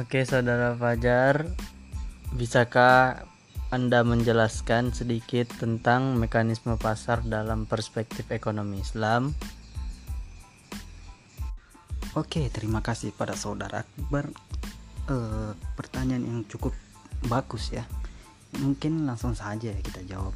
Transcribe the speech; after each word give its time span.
Oke, 0.00 0.24
Saudara 0.24 0.72
Fajar, 0.80 1.44
bisakah 2.32 3.28
Anda 3.68 4.00
menjelaskan 4.00 4.96
sedikit 4.96 5.52
tentang 5.60 6.16
mekanisme 6.16 6.80
pasar 6.80 7.20
dalam 7.20 7.68
perspektif 7.68 8.32
ekonomi 8.32 8.80
Islam? 8.80 9.36
Oke, 12.16 12.48
terima 12.48 12.80
kasih 12.80 13.12
pada 13.12 13.36
Saudara 13.36 13.84
Akbar. 13.84 14.32
Uh, 15.04 15.52
pertanyaan 15.76 16.24
yang 16.24 16.40
cukup 16.48 16.72
bagus 17.28 17.68
ya. 17.68 17.84
Mungkin 18.56 19.04
langsung 19.04 19.36
saja 19.36 19.68
kita 19.84 20.00
jawab. 20.08 20.32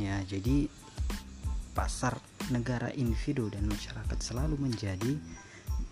Ya, 0.00 0.24
jadi 0.24 0.72
pasar 1.76 2.16
negara 2.48 2.88
individu 2.96 3.52
dan 3.52 3.68
masyarakat 3.68 4.18
selalu 4.24 4.56
menjadi 4.56 5.20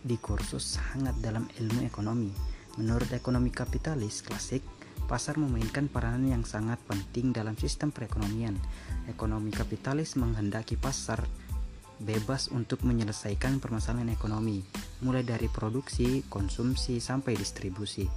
di 0.01 0.17
kursus 0.17 0.81
sangat 0.81 1.21
dalam 1.21 1.45
ilmu 1.61 1.85
ekonomi. 1.85 2.52
Menurut 2.81 3.13
ekonomi 3.13 3.53
kapitalis 3.53 4.25
klasik, 4.25 4.65
pasar 5.05 5.37
memainkan 5.37 5.93
peranan 5.93 6.25
yang 6.33 6.45
sangat 6.49 6.81
penting 6.89 7.37
dalam 7.37 7.53
sistem 7.59 7.93
perekonomian. 7.93 8.57
Ekonomi 9.13 9.53
kapitalis 9.53 10.17
menghendaki 10.17 10.81
pasar 10.81 11.21
bebas 12.01 12.49
untuk 12.49 12.81
menyelesaikan 12.83 13.61
permasalahan 13.61 14.09
ekonomi, 14.09 14.65
mulai 15.05 15.21
dari 15.21 15.53
produksi, 15.53 16.25
konsumsi, 16.27 16.97
sampai 16.99 17.37
distribusi. 17.37 18.09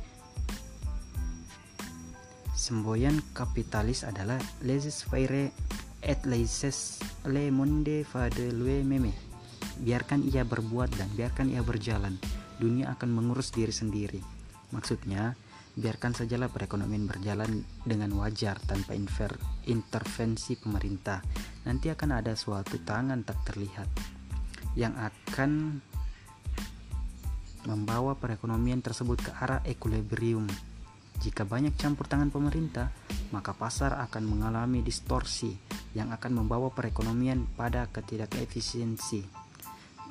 Semboyan 2.55 3.19
kapitalis 3.35 4.07
adalah 4.07 4.39
laissez-faire 4.63 5.51
et 5.99 6.19
laissez 6.23 7.03
le 7.27 7.51
monde 7.51 8.07
faire 8.07 8.31
de 8.31 8.49
lui-même 8.55 9.11
biarkan 9.83 10.23
ia 10.23 10.47
berbuat 10.47 10.95
dan 10.95 11.11
biarkan 11.13 11.51
ia 11.51 11.59
berjalan. 11.59 12.15
Dunia 12.55 12.95
akan 12.95 13.11
mengurus 13.11 13.51
diri 13.51 13.75
sendiri. 13.75 14.34
Maksudnya, 14.73 15.35
biarkan 15.75 16.15
sajalah 16.15 16.47
perekonomian 16.47 17.05
berjalan 17.05 17.67
dengan 17.83 18.15
wajar 18.15 18.57
tanpa 18.63 18.95
intervensi 19.67 20.55
pemerintah. 20.55 21.19
Nanti 21.67 21.91
akan 21.91 22.09
ada 22.15 22.33
suatu 22.33 22.79
tangan 22.79 23.27
tak 23.27 23.43
terlihat 23.51 23.89
yang 24.79 24.95
akan 24.95 25.83
membawa 27.65 28.13
perekonomian 28.15 28.79
tersebut 28.79 29.19
ke 29.19 29.31
arah 29.35 29.59
equilibrium. 29.65 30.47
Jika 31.19 31.47
banyak 31.47 31.73
campur 31.79 32.05
tangan 32.05 32.29
pemerintah, 32.29 32.91
maka 33.33 33.55
pasar 33.55 33.97
akan 33.99 34.23
mengalami 34.27 34.85
distorsi 34.85 35.55
yang 35.95 36.11
akan 36.11 36.43
membawa 36.43 36.69
perekonomian 36.69 37.47
pada 37.55 37.87
ketidakefisiensi 37.89 39.23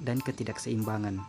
dan 0.00 0.18
ketidakseimbangan. 0.18 1.22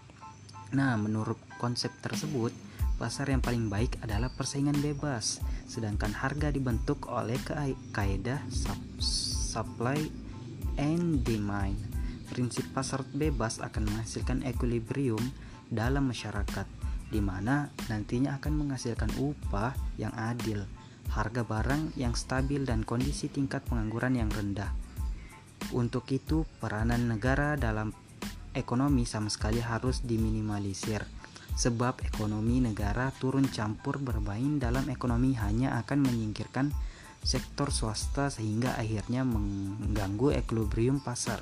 Nah, 0.73 0.93
menurut 0.97 1.37
konsep 1.61 1.93
tersebut, 2.01 2.55
pasar 2.95 3.27
yang 3.31 3.43
paling 3.43 3.67
baik 3.67 3.99
adalah 4.03 4.31
persaingan 4.31 4.79
bebas, 4.79 5.43
sedangkan 5.67 6.15
harga 6.15 6.51
dibentuk 6.51 7.11
oleh 7.11 7.35
kaidah 7.91 8.41
supply 8.99 9.99
and 10.79 11.23
demand. 11.23 11.75
Prinsip 12.31 12.65
pasar 12.73 13.05
bebas 13.15 13.61
akan 13.61 13.87
menghasilkan 13.87 14.43
equilibrium 14.43 15.21
dalam 15.69 16.09
masyarakat, 16.09 16.67
di 17.13 17.21
mana 17.21 17.69
nantinya 17.87 18.35
akan 18.41 18.53
menghasilkan 18.65 19.13
upah 19.21 19.71
yang 19.95 20.11
adil, 20.17 20.65
harga 21.13 21.45
barang 21.45 21.95
yang 21.95 22.17
stabil, 22.17 22.65
dan 22.65 22.81
kondisi 22.81 23.29
tingkat 23.29 23.63
pengangguran 23.69 24.19
yang 24.19 24.27
rendah. 24.33 24.73
Untuk 25.71 26.09
itu, 26.11 26.43
peranan 26.59 27.07
negara 27.07 27.55
dalam 27.55 27.93
ekonomi 28.55 29.03
sama 29.07 29.31
sekali 29.31 29.59
harus 29.59 30.03
diminimalisir 30.03 31.14
sebab 31.55 32.03
ekonomi 32.03 32.59
negara 32.59 33.09
turun 33.15 33.47
campur 33.47 33.97
bermain 33.97 34.59
dalam 34.59 34.85
ekonomi 34.91 35.33
hanya 35.39 35.79
akan 35.81 36.03
menyingkirkan 36.03 36.75
sektor 37.25 37.73
swasta 37.73 38.29
sehingga 38.29 38.77
akhirnya 38.77 39.25
mengganggu 39.25 40.35
equilibrium 40.35 41.01
pasar. 41.01 41.41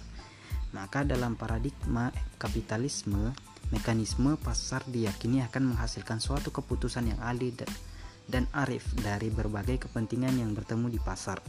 Maka 0.73 1.05
dalam 1.05 1.37
paradigma 1.37 2.09
kapitalisme, 2.41 3.33
mekanisme 3.69 4.39
pasar 4.39 4.81
diyakini 4.89 5.43
akan 5.45 5.75
menghasilkan 5.75 6.17
suatu 6.21 6.49
keputusan 6.49 7.13
yang 7.13 7.19
adil 7.21 7.53
dan 8.25 8.47
arif 8.55 8.87
dari 9.01 9.27
berbagai 9.27 9.89
kepentingan 9.89 10.39
yang 10.39 10.55
bertemu 10.55 10.87
di 10.93 10.99
pasar 11.03 11.43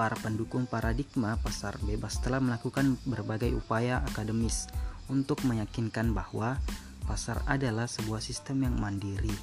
para 0.00 0.16
pendukung 0.16 0.64
paradigma 0.64 1.36
pasar 1.44 1.76
bebas 1.84 2.24
telah 2.24 2.40
melakukan 2.40 2.96
berbagai 3.04 3.52
upaya 3.52 4.00
akademis 4.08 4.64
untuk 5.12 5.44
meyakinkan 5.44 6.16
bahwa 6.16 6.56
pasar 7.10 7.42
adalah 7.50 7.90
sebuah 7.90 8.22
sistem 8.22 8.70
yang 8.70 8.78
mandiri. 8.78 9.34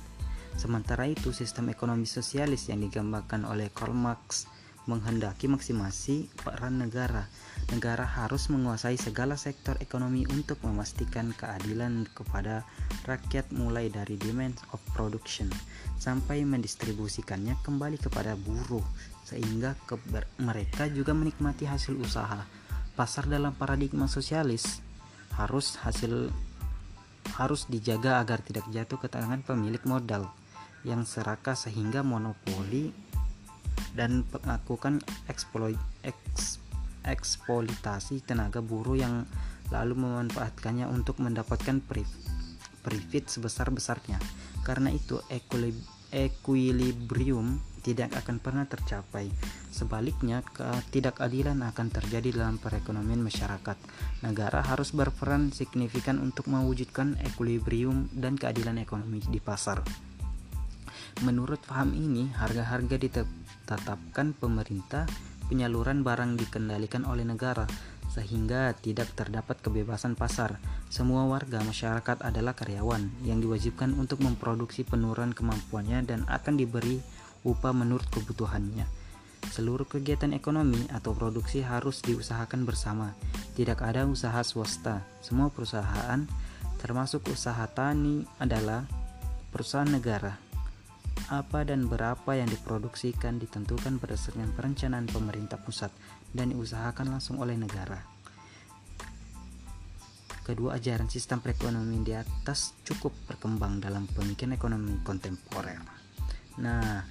Sementara 0.56 1.04
itu, 1.04 1.36
sistem 1.36 1.68
ekonomi 1.68 2.08
sosialis 2.08 2.72
yang 2.72 2.80
digambarkan 2.80 3.44
oleh 3.44 3.68
Karl 3.76 3.92
Marx 3.92 4.48
menghendaki 4.88 5.52
maksimasi 5.52 6.32
peran 6.40 6.80
negara. 6.80 7.28
Negara 7.76 8.08
harus 8.08 8.48
menguasai 8.48 8.96
segala 8.96 9.36
sektor 9.36 9.76
ekonomi 9.84 10.24
untuk 10.32 10.64
memastikan 10.64 11.36
keadilan 11.36 12.08
kepada 12.16 12.64
rakyat 13.04 13.52
mulai 13.52 13.92
dari 13.92 14.16
demand 14.16 14.56
of 14.72 14.80
production 14.96 15.52
sampai 16.00 16.48
mendistribusikannya 16.48 17.60
kembali 17.68 18.00
kepada 18.00 18.40
buruh 18.40 18.88
sehingga 19.28 19.76
mereka 20.40 20.88
juga 20.88 21.12
menikmati 21.12 21.68
hasil 21.68 22.00
usaha. 22.00 22.48
Pasar 22.96 23.28
dalam 23.28 23.52
paradigma 23.60 24.08
sosialis 24.08 24.80
harus 25.36 25.76
hasil 25.84 26.32
harus 27.38 27.70
dijaga 27.70 28.18
agar 28.18 28.42
tidak 28.42 28.66
jatuh 28.74 28.98
ke 28.98 29.08
tangan 29.08 29.46
pemilik 29.46 29.82
modal 29.86 30.34
yang 30.82 31.06
serakah 31.06 31.54
sehingga 31.54 32.02
monopoli 32.02 32.90
dan 33.94 34.26
melakukan 34.30 35.02
eksploit, 35.30 35.78
eks, 36.02 36.58
eksploitasi 37.06 38.26
tenaga 38.26 38.62
buruh 38.62 38.98
yang 38.98 39.30
lalu 39.70 39.94
memanfaatkannya 40.00 40.90
untuk 40.90 41.22
mendapatkan 41.22 41.82
profit 42.82 43.24
sebesar-besarnya. 43.30 44.18
Karena 44.66 44.90
itu 44.90 45.22
equilibrium 46.10 47.62
tidak 47.86 48.12
akan 48.18 48.42
pernah 48.42 48.66
tercapai. 48.66 49.30
Sebaliknya, 49.78 50.42
ketidakadilan 50.58 51.62
akan 51.62 51.94
terjadi 51.94 52.34
dalam 52.34 52.58
perekonomian 52.58 53.22
masyarakat. 53.22 53.78
Negara 54.26 54.66
harus 54.66 54.90
berperan 54.90 55.54
signifikan 55.54 56.18
untuk 56.18 56.50
mewujudkan 56.50 57.14
equilibrium 57.22 58.10
dan 58.10 58.42
keadilan 58.42 58.82
ekonomi 58.82 59.22
di 59.30 59.38
pasar. 59.38 59.86
Menurut 61.22 61.62
paham 61.62 61.94
ini, 61.94 62.26
harga-harga 62.34 62.98
ditetapkan 62.98 64.34
pemerintah, 64.34 65.06
penyaluran 65.46 66.02
barang 66.02 66.42
dikendalikan 66.42 67.06
oleh 67.06 67.30
negara, 67.30 67.70
sehingga 68.10 68.74
tidak 68.82 69.14
terdapat 69.14 69.62
kebebasan 69.62 70.18
pasar. 70.18 70.58
Semua 70.90 71.30
warga 71.30 71.62
masyarakat 71.62 72.26
adalah 72.26 72.58
karyawan 72.58 73.22
yang 73.22 73.38
diwajibkan 73.38 73.94
untuk 73.94 74.26
memproduksi 74.26 74.82
penurunan 74.82 75.38
kemampuannya 75.38 76.02
dan 76.02 76.26
akan 76.26 76.58
diberi 76.58 76.98
upah 77.46 77.78
menurut 77.78 78.10
kebutuhannya. 78.10 78.97
Seluruh 79.58 79.90
kegiatan 79.90 80.38
ekonomi 80.38 80.86
atau 80.94 81.18
produksi 81.18 81.66
harus 81.66 82.06
diusahakan 82.06 82.62
bersama. 82.62 83.18
Tidak 83.58 83.82
ada 83.82 84.06
usaha 84.06 84.38
swasta. 84.46 85.02
Semua 85.18 85.50
perusahaan, 85.50 86.22
termasuk 86.78 87.26
usaha 87.34 87.66
tani, 87.66 88.22
adalah 88.38 88.86
perusahaan 89.50 89.90
negara. 89.90 90.38
Apa 91.34 91.66
dan 91.66 91.90
berapa 91.90 92.38
yang 92.38 92.46
diproduksikan 92.54 93.42
ditentukan 93.42 93.98
berdasarkan 93.98 94.54
perencanaan 94.54 95.10
pemerintah 95.10 95.58
pusat 95.58 95.90
dan 96.38 96.54
diusahakan 96.54 97.18
langsung 97.18 97.42
oleh 97.42 97.58
negara. 97.58 98.06
Kedua 100.46 100.78
ajaran 100.78 101.10
sistem 101.10 101.42
perekonomian 101.42 102.06
di 102.06 102.14
atas 102.14 102.78
cukup 102.86 103.10
berkembang 103.26 103.82
dalam 103.82 104.06
pemikiran 104.06 104.54
ekonomi 104.54 105.02
kontemporer. 105.02 105.82
Nah, 106.62 107.02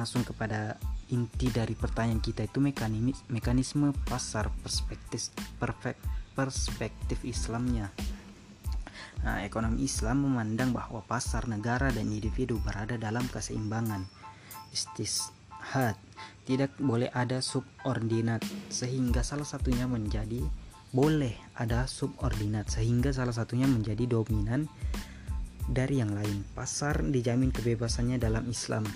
langsung 0.00 0.24
kepada 0.24 0.80
inti 1.10 1.50
dari 1.50 1.74
pertanyaan 1.74 2.22
kita 2.22 2.46
itu 2.46 2.62
mekanisme, 3.28 3.92
pasar 4.06 4.48
perspektif 4.62 5.34
perfect, 5.58 6.00
perspektif 6.32 7.18
Islamnya. 7.26 7.90
Nah, 9.20 9.44
ekonomi 9.44 9.84
Islam 9.84 10.24
memandang 10.24 10.72
bahwa 10.72 11.04
pasar 11.04 11.44
negara 11.44 11.92
dan 11.92 12.08
individu 12.08 12.56
berada 12.64 12.96
dalam 12.96 13.28
keseimbangan. 13.28 14.08
Istishad 14.72 15.98
tidak 16.48 16.72
boleh 16.80 17.12
ada 17.12 17.44
subordinat 17.44 18.40
sehingga 18.72 19.20
salah 19.20 19.44
satunya 19.44 19.84
menjadi 19.84 20.40
boleh 20.90 21.36
ada 21.54 21.86
subordinat 21.86 22.66
sehingga 22.72 23.12
salah 23.12 23.36
satunya 23.36 23.68
menjadi 23.68 24.08
dominan 24.08 24.66
dari 25.68 26.00
yang 26.00 26.16
lain. 26.16 26.42
Pasar 26.56 27.04
dijamin 27.04 27.52
kebebasannya 27.52 28.16
dalam 28.16 28.48
Islam 28.48 28.88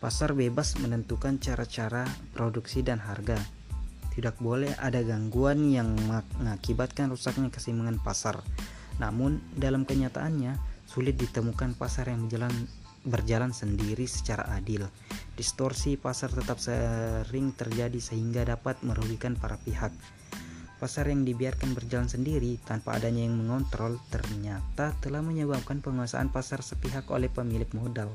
Pasar 0.00 0.32
bebas 0.32 0.80
menentukan 0.80 1.36
cara-cara 1.44 2.08
produksi 2.32 2.80
dan 2.80 2.96
harga. 3.04 3.36
Tidak 4.16 4.40
boleh 4.40 4.72
ada 4.80 5.04
gangguan 5.04 5.68
yang 5.68 5.92
mengakibatkan 6.40 7.12
rusaknya 7.12 7.52
keseimbangan 7.52 8.00
pasar. 8.00 8.40
Namun, 8.96 9.44
dalam 9.52 9.84
kenyataannya, 9.84 10.56
sulit 10.88 11.20
ditemukan 11.20 11.76
pasar 11.76 12.08
yang 12.08 12.24
berjalan, 12.24 12.48
berjalan 13.04 13.52
sendiri 13.52 14.08
secara 14.08 14.48
adil. 14.56 14.88
Distorsi 15.36 16.00
pasar 16.00 16.32
tetap 16.32 16.56
sering 16.64 17.52
terjadi 17.52 18.00
sehingga 18.00 18.48
dapat 18.48 18.80
merugikan 18.80 19.36
para 19.36 19.60
pihak. 19.60 19.92
Pasar 20.80 21.12
yang 21.12 21.28
dibiarkan 21.28 21.76
berjalan 21.76 22.08
sendiri 22.08 22.56
tanpa 22.64 22.96
adanya 22.96 23.28
yang 23.28 23.36
mengontrol 23.36 24.00
ternyata 24.08 24.96
telah 25.04 25.20
menyebabkan 25.20 25.84
penguasaan 25.84 26.32
pasar 26.32 26.64
sepihak 26.64 27.04
oleh 27.12 27.28
pemilik 27.28 27.68
modal. 27.76 28.08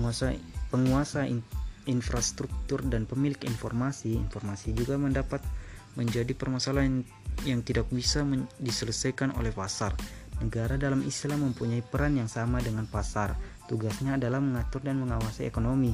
Penguasa 0.00 0.32
penguasa 0.72 1.28
in, 1.28 1.44
infrastruktur 1.84 2.80
dan 2.88 3.04
pemilik 3.04 3.36
informasi, 3.44 4.16
informasi 4.16 4.72
juga 4.72 4.96
mendapat 4.96 5.44
menjadi 5.92 6.32
permasalahan 6.32 7.04
yang 7.44 7.60
tidak 7.60 7.84
bisa 7.92 8.24
diselesaikan 8.56 9.36
oleh 9.36 9.52
pasar. 9.52 9.92
Negara 10.40 10.80
dalam 10.80 11.04
Islam 11.04 11.52
mempunyai 11.52 11.84
peran 11.84 12.16
yang 12.16 12.32
sama 12.32 12.64
dengan 12.64 12.88
pasar. 12.88 13.36
Tugasnya 13.68 14.16
adalah 14.16 14.40
mengatur 14.40 14.80
dan 14.80 15.04
mengawasi 15.04 15.44
ekonomi, 15.44 15.92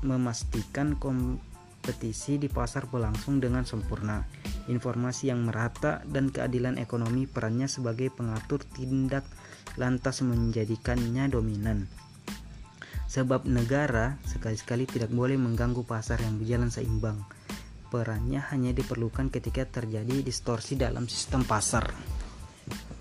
memastikan 0.00 0.96
kompetisi 0.96 2.40
di 2.40 2.48
pasar 2.48 2.88
berlangsung 2.88 3.36
dengan 3.36 3.68
sempurna. 3.68 4.24
Informasi 4.72 5.28
yang 5.28 5.44
merata 5.44 6.00
dan 6.08 6.32
keadilan 6.32 6.80
ekonomi 6.80 7.28
perannya 7.28 7.68
sebagai 7.68 8.08
pengatur 8.08 8.64
tindak 8.64 9.28
lantas 9.76 10.24
menjadikannya 10.24 11.28
dominan. 11.28 11.84
Sebab 13.12 13.44
negara 13.44 14.16
sekali-sekali 14.24 14.88
tidak 14.88 15.12
boleh 15.12 15.36
mengganggu 15.36 15.84
pasar 15.84 16.24
yang 16.24 16.40
berjalan 16.40 16.72
seimbang. 16.72 17.20
Perannya 17.92 18.40
hanya 18.48 18.72
diperlukan 18.72 19.28
ketika 19.28 19.68
terjadi 19.68 20.24
distorsi 20.24 20.80
dalam 20.80 21.04
sistem 21.12 21.44
pasar. 21.44 21.92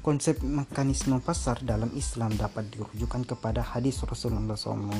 Konsep 0.03 0.43
mekanisme 0.43 1.23
pasar 1.23 1.63
dalam 1.63 1.95
Islam 1.95 2.35
dapat 2.35 2.67
dirujukan 2.75 3.23
kepada 3.23 3.63
hadis 3.63 4.03
Rasulullah 4.03 4.59
SAW 4.59 4.99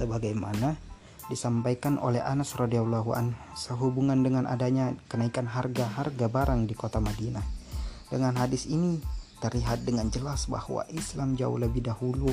sebagaimana 0.00 0.72
disampaikan 1.28 2.00
oleh 2.00 2.24
Anas 2.24 2.56
radhiyallahu 2.56 3.12
an 3.12 3.36
sehubungan 3.52 4.24
dengan 4.24 4.48
adanya 4.48 4.96
kenaikan 5.12 5.44
harga-harga 5.52 6.32
barang 6.32 6.64
di 6.64 6.72
kota 6.72 6.96
Madinah. 6.96 7.44
Dengan 8.08 8.40
hadis 8.40 8.64
ini 8.64 9.04
terlihat 9.44 9.84
dengan 9.84 10.08
jelas 10.08 10.48
bahwa 10.48 10.88
Islam 10.88 11.36
jauh 11.36 11.60
lebih 11.60 11.84
dahulu 11.84 12.32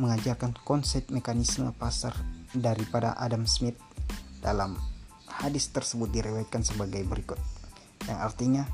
mengajarkan 0.00 0.56
konsep 0.64 1.08
mekanisme 1.12 1.68
pasar 1.76 2.16
daripada 2.52 3.16
Adam 3.16 3.44
Smith 3.44 3.76
dalam 4.40 4.76
hadis 5.28 5.68
tersebut 5.72 6.08
direwetkan 6.12 6.64
sebagai 6.64 7.04
berikut 7.04 7.38
yang 8.08 8.18
artinya 8.18 8.64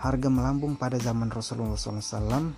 harga 0.00 0.28
melambung 0.32 0.80
pada 0.80 0.96
zaman 0.96 1.28
Rasulullah 1.28 1.76
SAW 1.76 2.56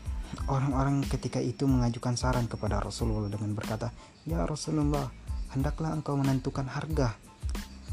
orang-orang 0.48 1.04
ketika 1.08 1.42
itu 1.42 1.66
mengajukan 1.66 2.14
saran 2.14 2.46
kepada 2.46 2.78
Rasulullah 2.78 3.28
dengan 3.28 3.52
berkata 3.52 3.90
ya 4.24 4.46
Rasulullah 4.46 5.10
hendaklah 5.52 5.92
engkau 5.92 6.16
menentukan 6.16 6.64
harga. 6.64 7.12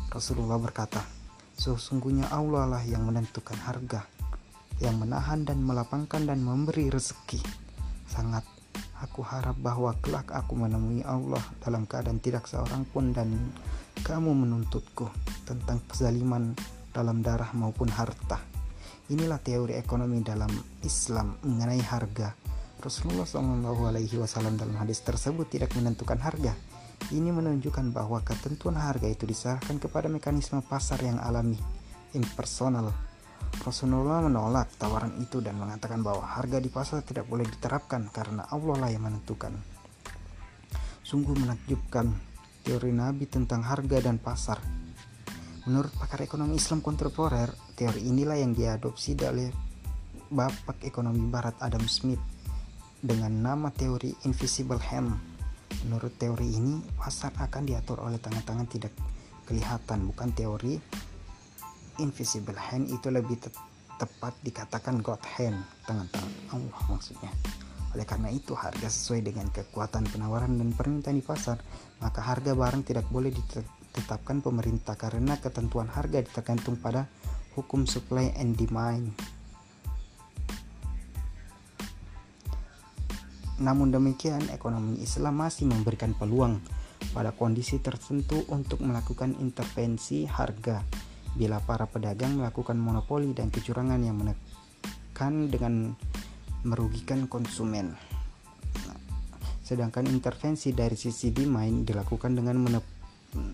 Rasulullah 0.10 0.58
berkata, 0.58 1.04
sesungguhnya 1.60 2.32
Allah 2.32 2.66
lah 2.66 2.84
yang 2.88 3.06
menentukan 3.06 3.60
harga, 3.62 4.08
yang 4.82 4.98
menahan 4.98 5.44
dan 5.46 5.62
melapangkan 5.62 6.24
dan 6.24 6.42
memberi 6.42 6.90
rezeki. 6.90 7.44
Sangat 8.10 8.48
aku 9.00 9.24
harap 9.24 9.56
bahwa 9.60 9.96
kelak 10.04 10.32
aku 10.32 10.56
menemui 10.60 11.04
Allah 11.08 11.42
dalam 11.64 11.88
keadaan 11.88 12.20
tidak 12.20 12.48
seorang 12.48 12.84
pun 12.88 13.16
dan 13.16 13.32
kamu 14.04 14.32
menuntutku 14.32 15.08
tentang 15.48 15.80
kezaliman 15.88 16.56
dalam 16.92 17.24
darah 17.24 17.52
maupun 17.56 17.88
harta. 17.92 18.40
Inilah 19.10 19.42
teori 19.42 19.74
ekonomi 19.74 20.22
dalam 20.22 20.52
Islam 20.86 21.40
mengenai 21.42 21.82
harga. 21.82 22.36
Rasulullah 22.80 23.28
SAW 23.28 24.56
dalam 24.56 24.76
hadis 24.80 25.04
tersebut 25.04 25.52
tidak 25.52 25.76
menentukan 25.76 26.16
harga, 26.16 26.56
ini 27.12 27.34
menunjukkan 27.34 27.92
bahwa 27.96 28.22
ketentuan 28.22 28.78
harga 28.78 29.08
itu 29.08 29.26
diserahkan 29.26 29.82
kepada 29.82 30.08
mekanisme 30.12 30.62
pasar 30.64 31.02
yang 31.04 31.18
alami, 31.20 31.58
impersonal. 32.14 33.09
Rasulullah 33.60 34.24
menolak 34.24 34.72
tawaran 34.80 35.20
itu 35.20 35.44
dan 35.44 35.60
mengatakan 35.60 36.00
bahwa 36.00 36.24
harga 36.24 36.58
di 36.64 36.72
pasar 36.72 37.04
tidak 37.04 37.28
boleh 37.28 37.44
diterapkan 37.44 38.08
karena 38.10 38.48
Allah 38.50 38.76
lah 38.80 38.90
yang 38.90 39.06
menentukan. 39.06 39.52
Sungguh 41.04 41.36
menakjubkan 41.36 42.10
teori 42.64 42.92
Nabi 42.96 43.26
tentang 43.28 43.66
harga 43.66 44.00
dan 44.00 44.22
pasar. 44.22 44.64
Menurut 45.68 45.92
pakar 46.00 46.24
ekonomi 46.24 46.56
Islam 46.56 46.80
kontemporer, 46.80 47.52
teori 47.76 48.08
inilah 48.08 48.40
yang 48.40 48.56
diadopsi 48.56 49.14
oleh 49.20 49.52
bapak 50.32 50.86
ekonomi 50.88 51.26
barat 51.28 51.58
Adam 51.60 51.84
Smith 51.90 52.22
dengan 53.00 53.32
nama 53.32 53.70
teori 53.74 54.14
invisible 54.24 54.80
hand 54.80 55.40
Menurut 55.88 56.20
teori 56.20 56.60
ini, 56.60 56.84
pasar 57.00 57.32
akan 57.40 57.64
diatur 57.64 58.04
oleh 58.04 58.20
tangan-tangan 58.20 58.68
tidak 58.68 58.94
kelihatan, 59.48 60.12
bukan 60.12 60.30
teori 60.36 60.76
invisible 62.00 62.58
hand 62.58 62.90
itu 62.90 63.12
lebih 63.12 63.38
te 63.38 63.52
tepat 64.00 64.32
dikatakan 64.40 65.04
God 65.04 65.20
hand, 65.36 65.60
tangan-tangan 65.84 66.56
Allah 66.56 66.84
maksudnya. 66.88 67.32
Oleh 67.92 68.08
karena 68.08 68.32
itu, 68.32 68.56
harga 68.56 68.88
sesuai 68.88 69.28
dengan 69.28 69.52
kekuatan 69.52 70.08
penawaran 70.08 70.56
dan 70.56 70.72
permintaan 70.72 71.20
di 71.20 71.26
pasar, 71.26 71.60
maka 72.00 72.24
harga 72.24 72.56
barang 72.56 72.88
tidak 72.88 73.12
boleh 73.12 73.28
ditetapkan 73.36 74.40
pemerintah 74.40 74.96
karena 74.96 75.36
ketentuan 75.44 75.92
harga 75.92 76.24
tergantung 76.32 76.80
pada 76.80 77.12
hukum 77.60 77.84
supply 77.84 78.32
and 78.40 78.56
demand. 78.56 79.12
Namun 83.60 83.92
demikian, 83.92 84.48
ekonomi 84.56 85.04
Islam 85.04 85.44
masih 85.44 85.68
memberikan 85.68 86.16
peluang 86.16 86.64
pada 87.12 87.36
kondisi 87.36 87.84
tertentu 87.84 88.48
untuk 88.48 88.80
melakukan 88.80 89.36
intervensi 89.44 90.24
harga 90.24 91.09
bila 91.36 91.60
para 91.62 91.86
pedagang 91.86 92.34
melakukan 92.40 92.80
monopoli 92.80 93.34
dan 93.36 93.52
kecurangan 93.54 94.02
yang 94.02 94.18
menekan 94.18 95.50
dengan 95.52 95.94
merugikan 96.64 97.28
konsumen. 97.30 97.96
Sedangkan 99.64 100.08
intervensi 100.10 100.74
dari 100.74 100.98
sisi 100.98 101.30
demand 101.30 101.86
dilakukan 101.86 102.34
dengan 102.34 102.82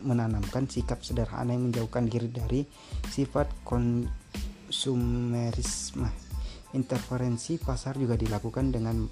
menanamkan 0.08 0.72
sikap 0.72 1.04
sederhana 1.04 1.52
yang 1.52 1.68
menjauhkan 1.68 2.08
diri 2.08 2.32
dari 2.32 2.64
sifat 3.12 3.52
konsumerisme. 3.68 6.08
Interferensi 6.72 7.60
pasar 7.60 8.00
juga 8.00 8.16
dilakukan 8.16 8.72
dengan 8.72 9.04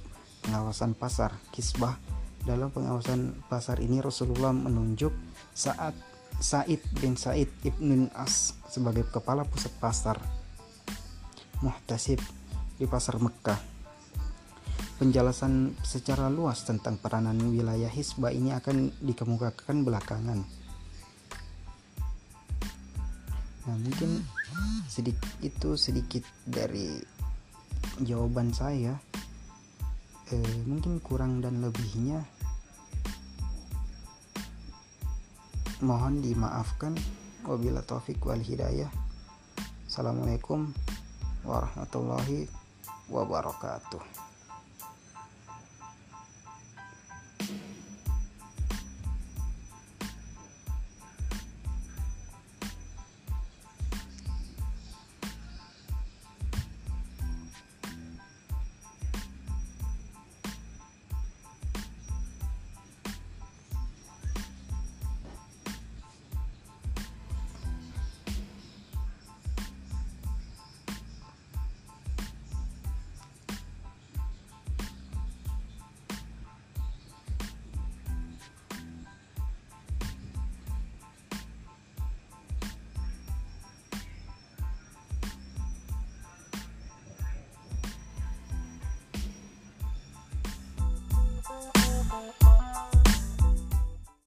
pengawasan 0.44 0.92
pasar 0.96 1.36
kisbah 1.52 2.00
dalam 2.44 2.68
pengawasan 2.72 3.36
pasar 3.48 3.80
ini 3.80 4.04
Rasulullah 4.04 4.52
menunjuk 4.52 5.16
saat 5.56 5.96
Said 6.40 6.82
bin 7.02 7.18
Said 7.20 7.50
ibn 7.66 8.10
As 8.16 8.58
sebagai 8.70 9.06
kepala 9.10 9.46
pusat 9.46 9.74
pasar 9.78 10.18
Muhtasib 11.64 12.20
di 12.76 12.86
pasar 12.90 13.22
Mekah. 13.22 13.56
Penjelasan 15.00 15.76
secara 15.84 16.28
luas 16.28 16.68
tentang 16.68 17.00
peranan 17.00 17.40
wilayah 17.52 17.88
hisbah 17.88 18.32
ini 18.32 18.52
akan 18.52 18.92
dikemukakan 19.00 19.88
belakangan. 19.88 20.40
Nah 23.64 23.78
mungkin 23.80 24.28
sedikit 24.92 25.32
itu 25.40 25.80
sedikit 25.80 26.24
dari 26.44 27.00
jawaban 28.04 28.52
saya. 28.52 29.00
Eh, 30.32 30.60
mungkin 30.68 31.00
kurang 31.00 31.40
dan 31.40 31.64
lebihnya 31.64 32.26
mohon 35.84 36.24
dimaafkan. 36.24 36.96
Wabila 37.44 37.84
taufik 37.84 38.24
wal 38.24 38.40
hidayah. 38.40 38.88
Assalamualaikum 39.84 40.72
warahmatullahi 41.44 42.48
wabarakatuh 43.12 44.33